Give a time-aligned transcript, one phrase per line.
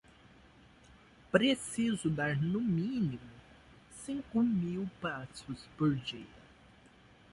[1.31, 3.19] Preciso dar, no mínimo,
[4.03, 6.25] cinco mil passos por dia.